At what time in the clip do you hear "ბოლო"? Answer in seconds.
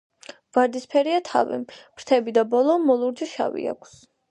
2.55-2.81